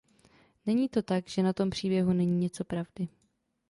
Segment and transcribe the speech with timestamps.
[0.65, 3.07] Není to tak, že na tom příběhu není něco pravdy.